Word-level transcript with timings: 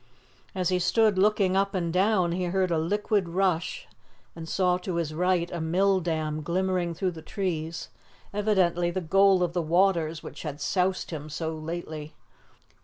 As 0.55 0.69
he 0.69 0.79
stood 0.79 1.19
looking 1.19 1.55
up 1.55 1.75
and 1.75 1.93
down, 1.93 2.31
he 2.31 2.45
heard 2.45 2.71
a 2.71 2.79
liquid 2.79 3.29
rush, 3.29 3.87
and 4.35 4.49
saw 4.49 4.77
to 4.77 4.95
his 4.95 5.13
right 5.13 5.47
a 5.51 5.61
mill 5.61 5.99
dam 5.99 6.41
glimmering 6.41 6.95
through 6.95 7.11
the 7.11 7.21
trees, 7.21 7.89
evidently 8.33 8.89
the 8.89 8.99
goal 8.99 9.43
of 9.43 9.53
the 9.53 9.61
waters 9.61 10.23
which 10.23 10.41
had 10.41 10.59
soused 10.59 11.11
him 11.11 11.29
so 11.29 11.55
lately. 11.55 12.15